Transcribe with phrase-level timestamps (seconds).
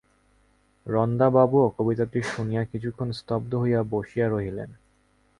[0.85, 4.69] রণদাবাবুও কবিতাটি শুনিয়া কিছুক্ষণ স্তব্ধ হইয়া বসিয়া রহিলেন।